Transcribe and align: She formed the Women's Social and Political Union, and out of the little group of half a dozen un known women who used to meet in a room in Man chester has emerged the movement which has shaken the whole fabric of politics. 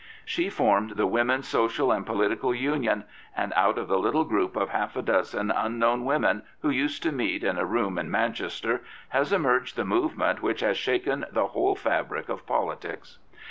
She 0.25 0.49
formed 0.49 0.93
the 0.97 1.05
Women's 1.05 1.47
Social 1.47 1.91
and 1.91 2.03
Political 2.07 2.55
Union, 2.55 3.03
and 3.37 3.53
out 3.55 3.77
of 3.77 3.87
the 3.87 3.99
little 3.99 4.23
group 4.23 4.55
of 4.55 4.69
half 4.69 4.95
a 4.95 5.03
dozen 5.03 5.51
un 5.51 5.77
known 5.77 6.05
women 6.05 6.41
who 6.63 6.71
used 6.71 7.03
to 7.03 7.11
meet 7.11 7.43
in 7.43 7.59
a 7.59 7.65
room 7.65 7.99
in 7.99 8.09
Man 8.09 8.33
chester 8.33 8.81
has 9.09 9.31
emerged 9.31 9.75
the 9.75 9.85
movement 9.85 10.41
which 10.41 10.61
has 10.61 10.75
shaken 10.75 11.27
the 11.31 11.49
whole 11.49 11.75
fabric 11.75 12.29
of 12.29 12.47
politics. 12.47 13.19